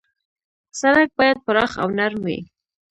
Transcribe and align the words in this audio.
سړک 0.79 1.09
باید 1.19 1.37
پراخ 1.45 1.71
او 1.81 1.89
نرم 1.97 2.21
وي. 2.25 2.39